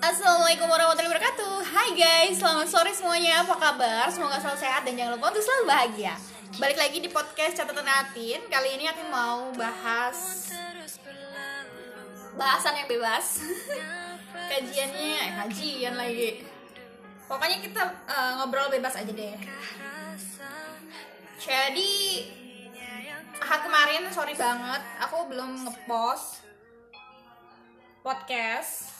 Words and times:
Assalamualaikum 0.00 0.68
warahmatullahi 0.70 1.12
wabarakatuh. 1.12 1.54
Hai 1.66 1.88
guys, 1.92 2.38
selamat 2.38 2.68
sore 2.68 2.92
semuanya. 2.92 3.42
Apa 3.44 3.56
kabar? 3.58 4.08
Semoga 4.08 4.40
selalu 4.40 4.58
sehat 4.60 4.82
dan 4.88 4.96
jangan 4.96 5.16
lupa 5.16 5.32
untuk 5.32 5.44
selalu 5.44 5.64
bahagia. 5.68 6.14
Balik 6.56 6.78
lagi 6.78 6.98
di 7.04 7.10
podcast 7.12 7.52
catatan 7.58 7.84
Atin. 7.84 8.40
Kali 8.48 8.68
ini 8.80 8.88
Atin 8.88 9.08
mau 9.12 9.52
bahas 9.52 10.48
Bahasan 12.36 12.80
yang 12.80 12.88
bebas. 12.88 13.44
Kajiannya, 14.52 15.42
kajian 15.42 15.94
lagi. 15.96 16.44
Pokoknya 17.26 17.58
kita 17.60 17.82
eh, 18.06 18.32
ngobrol 18.40 18.68
bebas 18.70 18.94
aja 18.96 19.10
deh. 19.10 19.36
Jadi 21.36 21.92
Ahad 23.36 23.60
kemarin, 23.68 24.08
sorry 24.08 24.32
banget 24.32 24.80
Aku 25.04 25.28
belum 25.28 25.68
ngepost 25.68 26.40
Podcast 28.00 28.95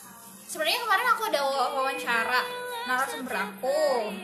sebenarnya 0.47 0.79
kemarin 0.87 1.07
aku 1.11 1.21
ada 1.27 1.41
wawancara 1.75 2.41
narasumber 2.87 3.35
aku. 3.35 4.15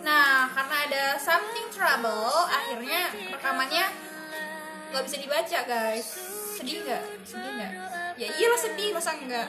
Nah 0.00 0.48
karena 0.52 0.76
ada 0.88 1.04
something 1.20 1.68
trouble 1.68 2.48
akhirnya 2.48 3.12
rekamannya 3.30 3.86
nggak 4.90 5.04
bisa 5.04 5.16
dibaca 5.20 5.58
guys. 5.68 6.06
Sedih 6.56 6.82
nggak? 6.82 7.04
Sedih 7.28 7.50
nggak? 7.60 7.72
Ya 8.16 8.28
iyalah 8.40 8.60
sedih 8.60 8.90
masa 8.96 9.12
enggak 9.14 9.48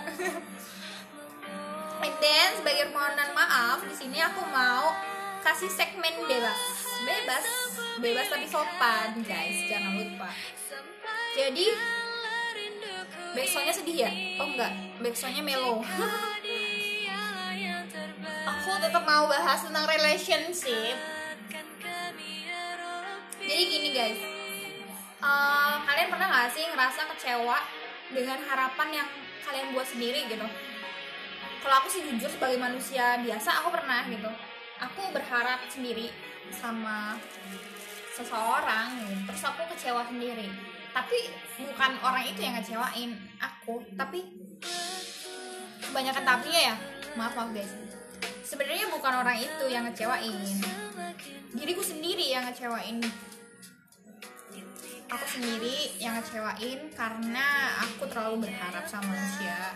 and 2.05 2.15
then 2.21 2.49
sebagai 2.53 2.93
permohonan 2.93 3.33
maaf 3.33 3.81
di 3.81 3.95
sini 3.97 4.21
aku 4.21 4.45
mau 4.53 4.93
kasih 5.41 5.69
segmen 5.73 6.13
bebas. 6.29 6.59
Bebas. 7.05 7.45
Bebas 8.01 8.27
tapi 8.29 8.45
sopan 8.45 9.25
guys. 9.25 9.57
Jangan 9.69 9.93
lupa. 9.97 10.29
Jadi 11.33 11.65
Backsoundnya 13.35 13.75
sedih 13.75 14.07
ya? 14.07 14.11
Oh 14.39 14.47
enggak, 14.47 14.71
backsoundnya 15.03 15.43
melo 15.43 15.83
Aku 18.55 18.71
tetap 18.79 19.03
mau 19.03 19.27
bahas 19.27 19.59
tentang 19.59 19.83
relationship. 19.91 20.95
Jadi 23.43 23.63
gini 23.67 23.89
guys. 23.91 24.19
Uh, 25.19 25.83
Kalian 25.83 26.09
pernah 26.09 26.27
gak 26.31 26.55
sih 26.55 26.63
ngerasa 26.63 27.11
kecewa 27.11 27.59
dengan 28.15 28.39
harapan 28.47 29.03
yang 29.03 29.07
kalian 29.43 29.75
buat 29.75 29.85
sendiri 29.85 30.31
gitu? 30.31 30.47
Kalau 31.59 31.75
aku 31.83 31.91
sih 31.91 32.07
jujur 32.07 32.31
sebagai 32.31 32.55
manusia 32.55 33.19
biasa 33.19 33.61
aku 33.61 33.75
pernah 33.75 34.07
gitu. 34.07 34.31
Aku 34.79 35.11
berharap 35.11 35.59
sendiri 35.67 36.07
sama 36.55 37.19
seseorang. 38.15 38.95
Terus 39.27 39.43
aku 39.43 39.61
kecewa 39.75 40.07
sendiri 40.07 40.74
tapi 40.95 41.27
bukan 41.59 41.91
orang 41.99 42.23
itu 42.23 42.39
yang 42.39 42.55
ngecewain 42.55 43.11
aku 43.35 43.83
tapi 43.99 44.23
kebanyakan 45.83 46.23
tapi 46.23 46.49
ya. 46.55 46.75
Maaf 47.19 47.35
maaf 47.35 47.51
guys. 47.51 47.71
Sebenarnya 48.47 48.87
bukan 48.87 49.13
orang 49.19 49.35
itu 49.35 49.65
yang 49.67 49.83
ngecewain. 49.83 50.39
Diriku 51.51 51.83
sendiri 51.83 52.31
yang 52.31 52.47
ngecewain. 52.47 53.03
Aku 55.11 55.25
sendiri 55.27 55.99
yang 55.99 56.15
ngecewain 56.15 56.79
karena 56.95 57.47
aku 57.83 58.07
terlalu 58.07 58.47
berharap 58.47 58.87
sama 58.87 59.11
manusia. 59.11 59.75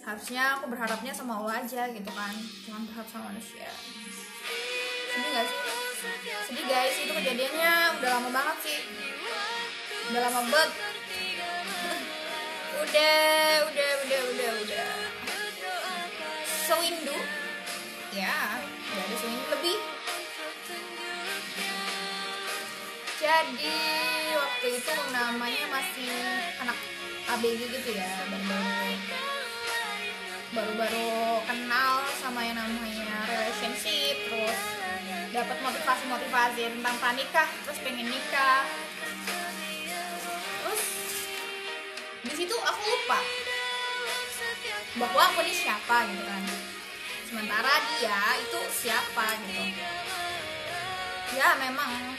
Harusnya 0.00 0.56
aku 0.56 0.72
berharapnya 0.72 1.12
sama 1.12 1.44
Allah 1.44 1.60
aja 1.60 1.92
gitu 1.92 2.10
kan. 2.12 2.34
Jangan 2.64 2.82
berharap 2.88 3.08
sama 3.12 3.24
manusia. 3.36 3.68
Sedih 5.12 5.30
gak 5.32 5.44
sih? 5.44 5.58
Sedih 6.48 6.64
guys. 6.64 6.94
Itu 7.04 7.12
kejadiannya 7.12 7.72
udah 8.00 8.08
lama 8.16 8.28
banget 8.32 8.56
sih 8.64 8.78
udah 10.10 10.22
lama 10.26 10.42
banget. 10.50 10.70
Udah 12.80 13.70
udah 13.70 13.90
udah 14.02 14.20
udah 14.34 14.50
udah. 14.66 14.88
Sewindu. 16.66 17.14
Ya 18.10 18.58
udah 18.58 19.02
ada 19.06 19.14
sewindu. 19.20 19.46
Lebih? 19.54 19.78
Jadi 23.20 23.78
waktu 24.34 24.66
itu 24.80 24.92
namanya 25.14 25.64
masih 25.70 26.10
anak 26.58 26.78
ABG 27.30 27.60
gitu 27.70 27.90
ya 27.94 28.10
baru-baru. 28.26 28.90
Baru-baru 30.50 31.10
kenal 31.46 32.02
sama 32.18 32.42
yang 32.42 32.58
namanya 32.58 33.30
relationship 33.30 34.26
terus 34.26 34.60
dapat 35.30 35.62
motivasi-motivasi 35.62 36.62
tentang 36.74 36.96
pranikah 36.98 37.46
terus 37.62 37.78
pengen 37.86 38.10
nikah 38.10 38.66
di 42.20 42.32
situ 42.36 42.56
aku 42.56 42.80
lupa 42.84 43.20
bahwa 45.00 45.22
aku 45.32 45.38
ini 45.46 45.54
siapa 45.54 45.96
gitu 46.10 46.22
kan. 46.24 46.42
Sementara 47.24 47.72
dia 47.94 48.20
itu 48.42 48.60
siapa 48.68 49.26
gitu. 49.46 49.64
Ya 51.38 51.54
memang. 51.56 52.18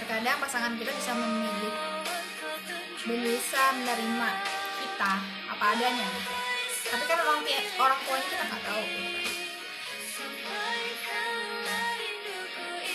Terkadang 0.00 0.40
pasangan 0.40 0.72
kita 0.80 0.90
bisa 0.96 1.12
memilih 1.12 1.74
bisa 3.08 3.62
menerima 3.76 4.30
kita 4.80 5.12
apa 5.52 5.64
adanya. 5.76 6.08
Gitu 6.08 6.48
tapi 6.88 7.04
kan 7.04 7.20
orang 7.20 7.44
orang 7.76 7.98
tuanya 8.00 8.28
kita 8.32 8.44
nggak 8.48 8.62
tahu 8.64 8.84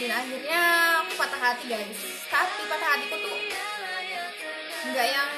dan 0.03 0.19
akhirnya 0.19 0.61
aku 0.99 1.15
patah 1.15 1.39
hati 1.39 1.65
guys. 1.71 1.95
Tapi 2.27 2.61
patah 2.67 2.89
hatiku 2.91 3.15
tuh 3.23 3.37
nggak 4.91 5.07
yang 5.07 5.31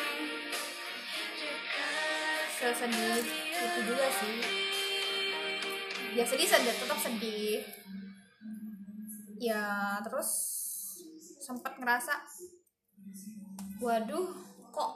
sesedih 2.57 3.21
itu 3.61 3.79
juga 3.85 4.07
sih. 4.09 4.35
Ya 6.17 6.25
sedih 6.25 6.49
sedih 6.49 6.73
tetap 6.73 6.97
sedih. 6.97 7.61
Ya 9.37 9.61
terus 10.01 10.29
sempat 11.45 11.77
ngerasa 11.77 12.25
waduh 13.85 14.33
kok 14.73 14.91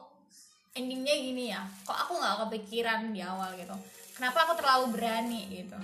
endingnya 0.74 1.14
gini 1.14 1.54
ya? 1.54 1.62
Kok 1.86 2.10
aku 2.10 2.18
nggak 2.18 2.38
kepikiran 2.50 3.14
di 3.14 3.22
awal 3.22 3.54
gitu? 3.54 3.78
Kenapa 4.18 4.50
aku 4.50 4.58
terlalu 4.58 4.98
berani? 4.98 5.46
Gitu. 5.46 5.78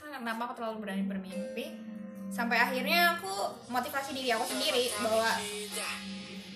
Kenapa 0.00 0.48
aku 0.48 0.54
terlalu 0.56 0.76
berani 0.88 1.04
bermimpi 1.04 1.99
sampai 2.30 2.62
akhirnya 2.62 3.18
aku 3.18 3.30
motivasi 3.68 4.14
diri 4.14 4.30
aku 4.30 4.46
sendiri 4.46 4.86
bahwa 5.02 5.30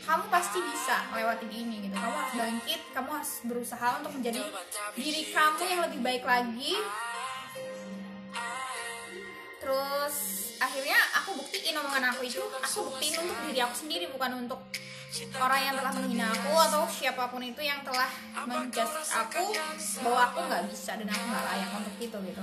kamu 0.05 0.25
pasti 0.29 0.59
bisa 0.63 0.97
lewatin 1.11 1.51
ini 1.51 1.89
gitu. 1.89 1.97
Kamu 1.97 2.15
harus 2.15 2.35
bangkit 2.39 2.81
kamu 2.95 3.09
harus 3.11 3.33
berusaha 3.45 3.89
untuk 3.99 4.13
menjadi 4.15 4.41
diri 4.95 5.23
kamu 5.35 5.63
yang 5.67 5.81
lebih 5.91 6.01
baik 6.01 6.25
lagi. 6.25 6.75
Terus 9.59 10.17
akhirnya 10.61 10.99
aku 11.19 11.41
buktiin 11.41 11.77
omongan 11.77 12.15
aku 12.15 12.23
itu 12.25 12.41
aku 12.41 12.79
buktiin 12.95 13.17
untuk 13.27 13.39
diri 13.49 13.61
aku 13.65 13.75
sendiri 13.75 14.07
bukan 14.13 14.47
untuk 14.47 14.61
orang 15.39 15.61
yang 15.63 15.75
telah 15.79 15.93
menghina 15.95 16.27
aku 16.27 16.53
atau 16.59 16.83
siapa 16.91 17.31
pun 17.31 17.43
itu 17.43 17.63
yang 17.63 17.81
telah 17.87 18.11
menjudge 18.47 19.09
aku 19.15 19.55
bahwa 20.03 20.21
aku 20.31 20.39
nggak 20.51 20.63
bisa 20.75 20.99
dan 20.99 21.07
aku 21.07 21.25
nggak 21.31 21.45
layak 21.47 21.71
untuk 21.79 21.95
itu 22.03 22.19
gitu 22.33 22.43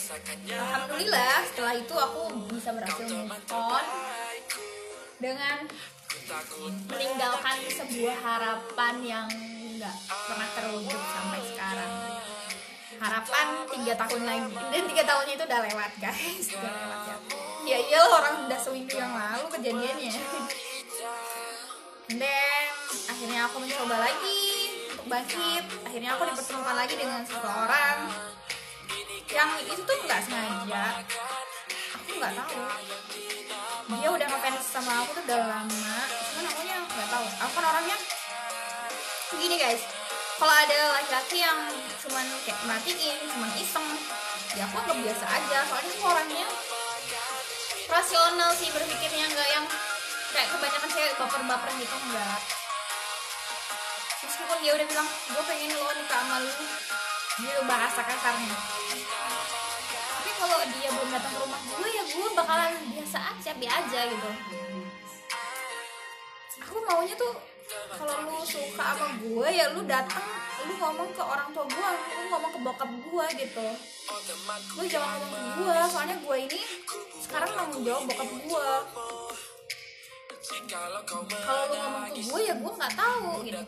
Alhamdulillah 0.00 1.44
setelah 1.44 1.74
itu 1.76 1.92
aku 1.92 2.22
bisa 2.48 2.72
berhasil 2.72 3.04
move 3.04 3.36
on 3.52 3.84
dengan 5.20 5.68
meninggalkan 6.88 7.56
sebuah 7.68 8.16
harapan 8.24 8.94
yang 9.04 9.26
nggak 9.76 9.96
pernah 10.08 10.48
terwujud 10.56 11.00
sampai 11.12 11.40
sekarang. 11.52 11.92
Harapan 13.00 13.46
tiga 13.76 13.92
tahun 13.96 14.22
lagi. 14.24 14.52
Dan 14.72 14.82
tiga 14.88 15.04
tahunnya 15.04 15.34
itu 15.36 15.44
udah 15.44 15.60
lewat 15.68 15.92
guys. 16.00 16.44
Udah 16.52 16.72
lewat 16.72 17.00
ya. 17.04 17.16
Ya 17.60 17.78
iyalah 17.84 18.10
orang 18.24 18.34
udah 18.48 18.60
seminggu 18.60 18.96
yang 18.96 19.12
lalu 19.12 19.46
kejadiannya. 19.52 20.12
Dan 22.16 22.68
akhirnya 23.04 23.40
aku 23.52 23.56
mencoba 23.60 23.96
lagi 24.00 24.44
untuk 24.96 25.06
bangkit. 25.12 25.64
Akhirnya 25.84 26.10
aku 26.16 26.22
dipertemukan 26.28 26.76
lagi 26.76 26.94
dengan 26.96 27.20
seseorang 27.24 27.98
yang 29.30 29.50
itu 29.62 29.80
tuh 29.82 29.96
nggak 30.06 30.20
sengaja. 30.26 31.02
Aku 31.98 32.10
nggak 32.18 32.32
tahu. 32.34 32.58
Dia 33.90 34.08
udah 34.10 34.26
ngefans 34.26 34.64
sama 34.66 35.02
aku 35.02 35.18
tuh 35.18 35.22
udah 35.26 35.40
lama. 35.46 35.96
Cuman 36.10 36.44
aku 36.50 36.60
nya 36.66 36.76
nggak 36.82 37.08
tahu. 37.10 37.26
Aku 37.46 37.52
kan 37.58 37.64
orangnya 37.70 37.96
begini 39.34 39.56
guys. 39.58 39.82
Kalau 40.40 40.54
ada 40.56 40.78
laki-laki 40.96 41.36
yang 41.44 41.58
cuman 42.00 42.26
kayak 42.48 42.58
merhatiin 42.64 43.18
cuman 43.28 43.50
iseng 43.60 43.86
ya 44.56 44.64
aku 44.66 44.76
anggap 44.82 44.98
biasa 44.98 45.24
aja. 45.28 45.58
Soalnya 45.68 45.92
aku 45.94 46.06
orangnya 46.08 46.48
rasional 47.90 48.50
sih 48.54 48.70
berpikirnya 48.70 49.26
nggak 49.30 49.48
yang 49.50 49.66
kayak 50.30 50.48
kebanyakan 50.54 50.90
cewek 50.94 51.14
baper-baper 51.18 51.70
gitu 51.82 51.96
enggak 52.06 52.38
meskipun 54.22 54.58
dia 54.62 54.72
udah 54.78 54.86
bilang 54.86 55.08
gue 55.10 55.44
pengen 55.50 55.70
lo 55.74 55.90
nikah 55.90 56.22
sama 56.22 56.36
lu 56.38 56.52
gitu 57.38 57.62
bahasa 57.70 58.00
kasarnya 58.02 58.56
tapi 60.20 60.30
kalau 60.36 60.58
dia 60.74 60.88
belum 60.92 61.08
datang 61.14 61.32
ke 61.32 61.38
rumah 61.40 61.60
gue 61.64 61.88
ya 61.88 62.02
gue 62.04 62.28
bakalan 62.36 62.72
biasa 62.92 63.18
aja 63.32 63.50
biasa 63.56 63.78
aja 63.86 64.00
gitu. 64.10 64.30
Maunya 66.90 67.14
tuh 67.14 67.32
kalau 67.94 68.14
lu 68.26 68.42
suka 68.42 68.98
sama 68.98 69.14
gue 69.22 69.48
ya 69.54 69.70
lu 69.70 69.86
datang 69.86 70.26
lu 70.66 70.74
ngomong 70.74 71.14
ke 71.14 71.22
orang 71.22 71.48
tua 71.54 71.64
gue 71.70 71.88
lu 72.18 72.26
ngomong 72.34 72.50
ke 72.50 72.60
bokap 72.66 72.90
gue 72.90 73.26
gitu. 73.46 73.66
Lu 74.74 74.82
jangan 74.90 75.08
ngomong 75.16 75.30
ke 75.30 75.40
gue 75.54 75.76
soalnya 75.86 76.16
gue 76.18 76.36
ini 76.50 76.60
sekarang 77.22 77.50
tanggung 77.54 77.82
jawab 77.86 78.02
bokap 78.10 78.28
gue 78.28 78.68
kalau 81.46 81.62
lu 81.70 81.76
ngomong 81.78 82.04
ke 82.10 82.20
gue 82.26 82.40
ya 82.42 82.54
gue 82.58 82.72
nggak 82.74 82.94
tahu 82.98 83.30
gitu. 83.46 83.62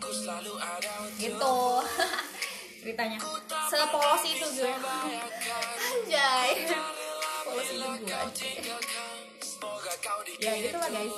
Gitu 1.16 1.56
ceritanya. 2.82 3.18
Sepolos 3.70 4.22
itu 4.26 4.46
gue. 4.58 4.74
Anjay. 5.86 6.50
Polos 7.46 7.68
itu 7.70 7.86
gue 8.02 8.18
ya 10.42 10.58
gitu 10.58 10.74
lah 10.74 10.90
guys. 10.90 11.14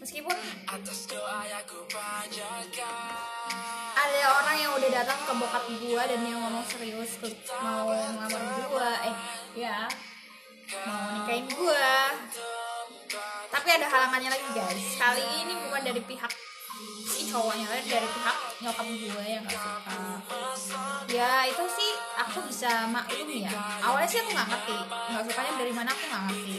Meskipun 0.00 0.36
ada 4.00 4.20
orang 4.30 4.56
yang 4.56 4.72
udah 4.78 4.90
datang 4.94 5.18
ke 5.26 5.32
bokap 5.34 5.64
gue 5.66 6.02
dan 6.06 6.18
dia 6.22 6.36
ngomong 6.38 6.64
serius 6.70 7.18
ke 7.18 7.28
mau 7.60 7.90
ngelamar 7.90 8.42
gue 8.70 8.90
eh 9.10 9.14
ya 9.58 9.90
mau 10.86 11.20
nikahin 11.20 11.46
gue 11.50 11.90
tapi 13.50 13.68
ada 13.74 13.86
halangannya 13.90 14.30
lagi 14.30 14.48
guys. 14.54 14.86
Kali 14.96 15.24
ini 15.42 15.52
bukan 15.66 15.82
dari 15.82 16.00
pihak 16.06 16.32
si 17.10 17.26
cowoknya 17.26 17.66
dari 17.66 18.08
pihak 18.08 18.36
nyokap 18.62 18.86
gue 18.86 19.24
yang 19.26 19.42
gak 19.44 19.58
suka. 19.58 19.96
Ya 21.10 21.44
itu 21.50 21.64
sih 21.74 21.90
aku 22.16 22.38
bisa 22.46 22.86
maklum 22.86 23.28
ya. 23.28 23.50
Awalnya 23.82 24.08
sih 24.08 24.18
aku 24.22 24.30
nggak 24.30 24.48
ngerti. 24.48 24.76
Nggak 24.88 25.22
sukanya 25.26 25.52
dari 25.58 25.72
mana 25.74 25.90
aku 25.90 26.04
nggak 26.06 26.22
ngerti. 26.30 26.58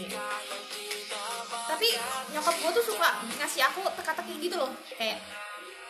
Tapi 1.71 1.87
nyokap 2.35 2.55
gue 2.59 2.71
tuh 2.75 2.85
suka 2.93 3.09
ngasih 3.39 3.61
aku 3.71 3.81
teka-teki 3.95 4.33
gitu 4.43 4.55
loh. 4.59 4.71
Kayak 4.99 5.23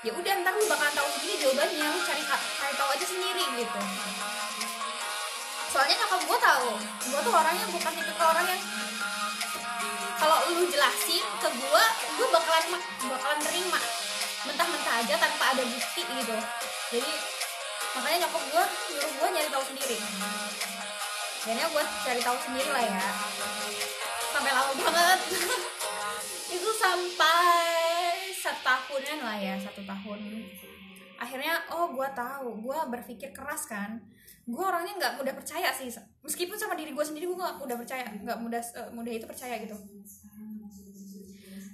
ya 0.02 0.12
udah 0.14 0.34
ntar 0.46 0.54
lu 0.58 0.66
bakalan 0.70 0.94
tahu 0.94 1.08
sendiri 1.20 1.36
jawabannya. 1.42 1.86
Lu 1.90 2.00
cari 2.06 2.24
cari 2.30 2.74
tahu 2.78 2.90
aja 2.94 3.06
sendiri 3.06 3.44
gitu. 3.58 3.82
Soalnya 5.74 5.96
nyokap 6.06 6.22
gue 6.28 6.38
tahu. 6.38 6.70
Gue 7.10 7.20
tuh 7.26 7.34
orangnya 7.34 7.66
bukan 7.72 7.92
tipe 7.98 8.24
orang 8.24 8.46
yang 8.46 8.62
kalau 10.22 10.38
lu 10.54 10.70
jelasin 10.70 11.26
ke 11.42 11.50
gue 11.50 11.81
ada 15.52 15.64
bukti 15.68 16.02
gitu. 16.08 16.38
Jadi 16.96 17.12
makanya 17.92 18.18
nyokap 18.24 18.44
gue 18.48 18.66
nyuruh 18.96 19.12
gue 19.20 19.28
nyari 19.36 19.50
tahu 19.52 19.64
sendiri. 19.68 19.98
Akhirnya 21.42 21.68
gue 21.68 21.84
cari 21.84 22.22
tahu 22.24 22.38
sendiri 22.40 22.70
lah 22.72 22.84
ya. 22.88 23.04
Sampai 24.32 24.52
lama 24.56 24.74
banget. 24.80 25.20
Itu 26.56 26.70
sampai 26.76 27.52
setahunan 28.32 29.20
lah 29.20 29.38
ya 29.40 29.56
satu 29.60 29.84
tahun. 29.84 30.20
Akhirnya 31.20 31.54
oh 31.76 31.92
gue 31.92 32.08
tahu. 32.16 32.48
Gue 32.64 32.80
berpikir 32.88 33.36
keras 33.36 33.68
kan. 33.68 34.00
Gue 34.48 34.64
orangnya 34.64 34.96
nggak 34.96 35.14
mudah 35.20 35.36
percaya 35.36 35.76
sih. 35.76 35.92
Meskipun 36.24 36.56
sama 36.56 36.80
diri 36.80 36.96
gue 36.96 37.04
sendiri 37.04 37.28
gue 37.28 37.36
nggak 37.36 37.60
mudah 37.60 37.76
percaya. 37.76 38.08
Nggak 38.08 38.40
mudah 38.40 38.62
uh, 38.80 38.90
mudah 38.96 39.12
itu 39.12 39.28
percaya 39.28 39.60
gitu. 39.60 39.76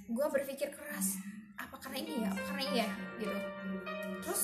Gue 0.08 0.26
berpikir 0.34 0.74
keras 0.74 1.27
karena 1.78 1.96
ini 2.02 2.12
ya 2.22 2.28
apa 2.34 2.42
karena 2.50 2.62
ini 2.66 2.76
ya 2.82 2.88
gitu. 3.22 3.38
Terus 4.24 4.42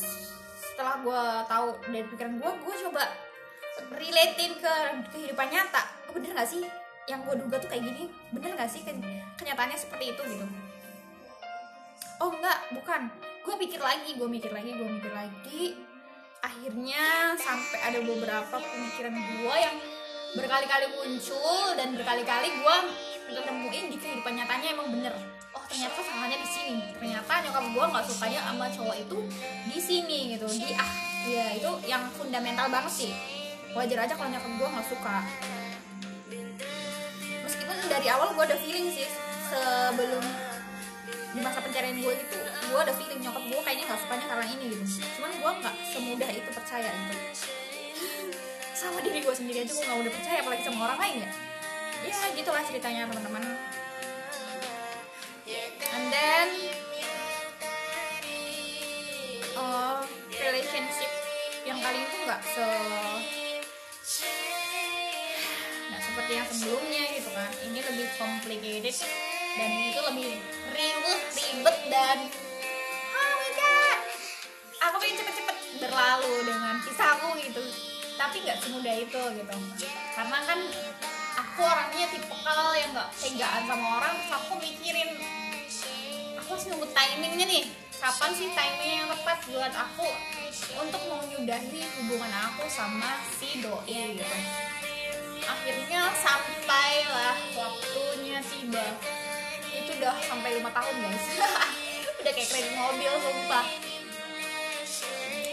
setelah 0.58 0.94
gue 1.02 1.22
tahu 1.50 1.68
dari 1.90 2.06
pikiran 2.10 2.34
gue 2.38 2.50
gue 2.50 2.74
coba 2.88 3.02
relatein 3.94 4.52
ke 4.58 4.74
kehidupan 5.14 5.48
nyata. 5.50 5.82
Oh, 6.10 6.12
bener 6.14 6.30
gak 6.34 6.48
sih? 6.48 6.62
Yang 7.10 7.20
gue 7.26 7.34
duga 7.46 7.56
tuh 7.60 7.68
kayak 7.68 7.84
gini 7.84 8.02
bener 8.32 8.50
gak 8.56 8.70
sih 8.70 8.80
kenyataannya 9.38 9.78
seperti 9.78 10.14
itu 10.14 10.22
gitu. 10.34 10.46
Oh 12.22 12.30
enggak 12.30 12.58
bukan. 12.72 13.10
Gue 13.44 13.54
pikir 13.60 13.80
lagi 13.82 14.14
gue 14.14 14.28
mikir 14.30 14.54
lagi 14.54 14.70
gue 14.72 14.88
mikir 14.88 15.12
lagi. 15.12 15.62
Akhirnya 16.44 17.34
sampai 17.40 17.80
ada 17.80 17.98
beberapa 18.04 18.56
pemikiran 18.56 19.14
gue 19.16 19.56
yang 19.58 19.76
berkali-kali 20.34 20.86
muncul 20.98 21.78
dan 21.78 21.94
berkali-kali 21.94 22.48
gue 22.50 22.76
ketemuin 23.30 23.86
di 23.88 23.96
kehidupan 23.96 24.34
nyatanya 24.34 24.68
emang 24.76 24.88
bener 24.92 25.14
oh 25.54 25.64
ternyata 25.70 25.98
salahnya 26.02 26.38
di 26.38 26.48
sini. 26.50 26.76
Ternyata 26.98 27.32
nyokap 27.46 27.64
gue 27.70 27.84
nggak 27.94 28.04
sukanya 28.10 28.40
sama 28.46 28.66
cowok 28.70 28.96
itu 28.98 29.18
di 29.70 29.78
sini 29.80 30.18
gitu. 30.36 30.46
Di 30.50 30.70
ah 30.74 30.92
ya 31.24 31.46
itu 31.56 31.70
yang 31.88 32.02
fundamental 32.14 32.66
banget 32.68 32.92
sih. 32.92 33.12
Wajar 33.74 34.06
aja 34.06 34.14
kalau 34.14 34.30
nyokap 34.30 34.52
gue 34.54 34.68
nggak 34.68 34.88
suka. 34.90 35.16
Meskipun 37.44 37.76
dari 37.90 38.06
awal 38.10 38.34
gue 38.34 38.44
ada 38.44 38.58
feeling 38.58 38.88
sih 38.90 39.08
sebelum 39.50 40.24
di 41.34 41.42
masa 41.42 41.58
pencarian 41.58 41.98
gue 41.98 42.14
gitu 42.14 42.38
gue 42.70 42.78
ada 42.78 42.94
feeling 42.94 43.18
nyokap 43.18 43.42
gue 43.42 43.60
kayaknya 43.66 43.84
nggak 43.90 44.00
sukanya 44.06 44.26
karena 44.30 44.46
ini 44.54 44.64
gitu. 44.70 44.84
Cuman 45.18 45.30
gue 45.34 45.50
nggak 45.62 45.74
semudah 45.90 46.30
itu 46.30 46.50
percaya 46.54 46.90
gitu. 46.90 47.14
Sama 48.74 48.98
diri 49.02 49.18
gue 49.22 49.34
sendiri 49.34 49.58
aja 49.66 49.72
gue 49.74 49.84
nggak 49.86 50.00
udah 50.06 50.12
percaya 50.12 50.38
apalagi 50.42 50.62
sama 50.62 50.78
orang 50.90 50.98
lain 51.02 51.16
ya. 51.26 51.30
Ya 52.04 52.36
gitulah 52.36 52.62
ceritanya 52.68 53.08
teman-teman 53.08 53.42
and 56.04 56.12
then 56.12 56.48
uh, 59.56 60.04
relationship 60.36 61.08
yang 61.64 61.80
kali 61.80 62.04
itu 62.04 62.16
nggak 62.28 62.42
se 62.44 62.68
nggak 65.88 66.02
seperti 66.04 66.32
yang 66.36 66.48
sebelumnya 66.52 67.02
gitu 67.16 67.30
kan. 67.32 67.50
Ini 67.64 67.78
lebih 67.80 68.06
complicated 68.20 68.96
dan 69.56 69.70
itu 69.72 70.00
lebih 70.12 70.30
ribet 70.76 71.20
ribet 71.40 71.78
dan 71.88 72.18
oh 73.16 73.32
my 73.40 73.50
god 73.56 73.98
aku 74.84 74.94
pengen 75.00 75.16
cepet-cepet 75.24 75.56
berlalu 75.88 76.34
dengan 76.44 76.84
kisahku 76.84 77.32
gitu. 77.40 77.64
Tapi 78.20 78.44
nggak 78.44 78.60
semudah 78.60 78.94
itu 79.00 79.22
gitu. 79.40 79.56
Karena 80.12 80.38
kan 80.44 80.60
aku 81.40 81.60
orangnya 81.64 82.06
tipikal 82.12 82.76
yang 82.76 82.92
nggak 82.92 83.08
tegaan 83.16 83.62
sama 83.64 83.86
orang 84.04 84.16
aku 84.28 84.52
mikirin 84.60 85.16
harus 86.54 86.70
nunggu 86.70 86.86
timingnya 86.94 87.46
nih. 87.50 87.66
Kapan 87.98 88.30
sih 88.30 88.46
timing 88.54 88.92
yang 89.02 89.10
tepat 89.10 89.42
buat 89.50 89.74
aku 89.74 90.06
untuk 90.78 91.02
menyudahi 91.02 91.82
hubungan 91.98 92.30
aku 92.30 92.70
sama 92.70 93.18
si 93.26 93.58
doi 93.58 94.14
gitu. 94.14 94.38
Akhirnya 95.50 96.14
sampailah 96.14 97.34
waktunya 97.58 98.38
tiba 98.38 98.86
itu 99.74 99.98
udah 99.98 100.14
sampai 100.30 100.62
lima 100.62 100.70
tahun 100.70 100.94
guys. 101.02 101.26
Udah 102.22 102.32
kayak 102.32 102.46
kredit 102.46 102.72
mobil 102.78 103.12
sumpah. 103.18 103.66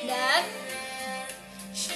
Dan 0.06 0.42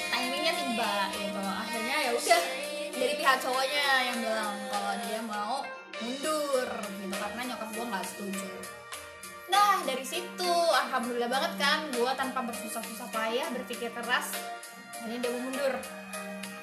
timingnya 0.10 0.54
tiba 0.58 0.94
gitu. 1.14 1.42
Akhirnya 1.46 1.98
ya 2.10 2.12
udah 2.18 2.42
dari 2.90 3.14
pihak 3.22 3.38
cowoknya 3.38 3.88
yang 4.10 4.18
bilang 4.18 4.56
kalau 4.74 4.94
dia 5.06 5.22
mau 5.22 5.62
mundur 6.02 6.70
gitu. 6.74 7.16
Karena 7.16 7.42
dari 9.96 10.04
situ. 10.04 10.52
Alhamdulillah 10.76 11.32
banget 11.32 11.54
kan 11.56 11.88
gue 11.88 12.12
tanpa 12.20 12.44
bersusah-susah 12.44 13.08
payah 13.16 13.48
berpikir 13.56 13.88
keras 13.96 14.36
ini 15.08 15.24
dia 15.24 15.32
mundur. 15.32 15.74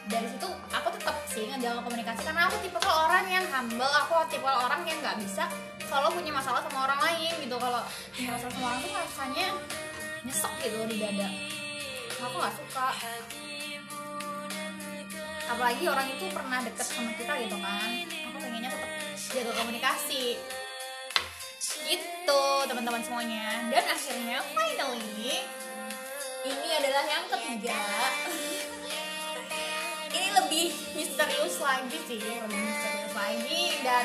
Dari 0.05 0.29
situ 0.29 0.49
aku 0.69 0.89
tetap 1.01 1.17
sih 1.33 1.49
ngejaga 1.49 1.81
komunikasi 1.81 2.29
karena 2.29 2.53
aku 2.53 2.61
tipe 2.61 2.77
orang 2.85 3.25
yang 3.33 3.45
humble 3.49 3.89
aku 3.89 4.21
tipe 4.29 4.45
orang 4.45 4.85
yang 4.85 5.01
nggak 5.01 5.17
bisa 5.25 5.49
kalau 5.89 6.13
punya 6.13 6.29
masalah 6.29 6.61
sama 6.61 6.85
orang 6.85 7.01
lain 7.09 7.33
gitu. 7.41 7.57
Kalau 7.57 7.81
punya 8.13 8.31
masalah 8.37 8.53
sama 8.53 8.67
orang 8.69 8.81
tuh 8.85 8.93
rasanya 9.01 9.47
nyesek 10.29 10.53
gitu 10.61 10.77
di 10.93 10.97
dada. 11.01 11.29
Aku 12.29 12.37
nggak 12.37 12.55
suka. 12.61 12.89
Apalagi 15.49 15.85
orang 15.89 16.07
itu 16.13 16.25
pernah 16.37 16.61
deket 16.61 16.85
sama 16.85 17.17
kita 17.17 17.33
gitu 17.49 17.57
kan. 17.57 17.89
Aku 18.29 18.37
pengennya 18.45 18.69
tetap 18.69 18.91
jaga 19.33 19.53
komunikasi 19.57 20.37
gitu 21.93 22.45
teman-teman 22.69 23.03
semuanya. 23.05 23.69
Dan 23.69 23.85
akhirnya 23.85 24.39
finally 24.57 25.45
ini 26.43 26.69
adalah 26.81 27.05
yang 27.07 27.25
ketiga. 27.29 27.81
Ini 30.13 30.29
lebih 30.45 30.69
misterius 30.93 31.57
lagi 31.57 31.97
sih 32.05 32.21
lebih 32.21 32.61
misterius 32.61 33.15
lagi. 33.17 33.65
Dan 33.81 34.05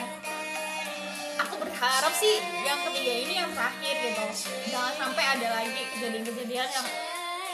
aku 1.36 1.56
berharap 1.60 2.14
sih 2.16 2.40
yang 2.64 2.80
ketiga 2.88 3.14
ini 3.28 3.34
yang 3.44 3.52
terakhir 3.52 3.96
gitu. 4.00 4.26
Jangan 4.72 4.94
sampai 4.96 5.24
ada 5.36 5.48
lagi 5.60 5.82
kejadian-kejadian 5.98 6.70
yang 6.72 6.88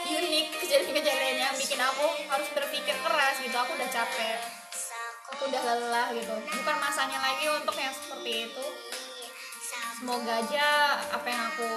unik 0.06 0.46
kejadian-kejadian 0.62 1.50
yang 1.50 1.54
bikin 1.58 1.82
aku 1.82 2.06
harus 2.30 2.48
berpikir 2.54 2.94
keras 3.02 3.42
gitu. 3.42 3.56
Aku 3.58 3.74
udah 3.74 3.90
capek. 3.90 4.38
Aku 5.34 5.50
udah 5.50 5.62
lelah 5.66 6.08
gitu. 6.14 6.34
Bukan 6.38 6.76
masanya 6.78 7.18
lagi 7.18 7.50
untuk 7.50 7.74
yang 7.74 7.90
seperti 7.90 8.54
itu 8.54 8.66
semoga 9.94 10.32
aja 10.42 10.66
apa 11.12 11.26
yang 11.26 11.42
aku 11.54 11.70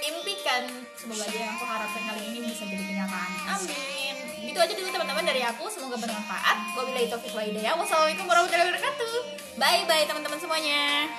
impikan 0.00 0.64
semoga 0.96 1.28
aja 1.28 1.38
yang 1.38 1.52
aku 1.58 1.64
harapkan 1.66 2.02
kali 2.08 2.22
ini 2.32 2.38
bisa 2.48 2.64
jadi 2.64 2.84
kenyataan. 2.84 3.30
Amin. 3.58 4.14
Itu 4.40 4.58
aja 4.58 4.72
dulu 4.72 4.88
teman-teman 4.88 5.24
dari 5.26 5.42
aku. 5.44 5.68
Semoga 5.68 6.00
bermanfaat. 6.00 6.72
Wabillahi 6.78 7.12
taufiq 7.12 7.34
wa 7.36 7.44
hidayah. 7.44 7.76
Wassalamualaikum 7.76 8.24
warahmatullahi 8.24 8.68
wabarakatuh. 8.72 9.12
Bye 9.60 9.84
bye 9.84 10.04
teman-teman 10.08 10.38
semuanya 10.40 11.10